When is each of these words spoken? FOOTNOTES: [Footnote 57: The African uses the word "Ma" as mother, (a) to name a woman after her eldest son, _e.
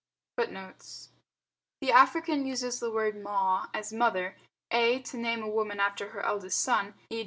FOOTNOTES: 0.39 1.09
[Footnote 1.09 1.79
57: 1.79 1.79
The 1.81 1.91
African 1.91 2.47
uses 2.47 2.79
the 2.79 2.89
word 2.89 3.21
"Ma" 3.21 3.67
as 3.71 3.93
mother, 3.93 4.35
(a) 4.71 4.99
to 5.03 5.15
name 5.17 5.43
a 5.43 5.47
woman 5.47 5.79
after 5.79 6.09
her 6.09 6.21
eldest 6.25 6.59
son, 6.59 6.95
_e. 7.11 7.19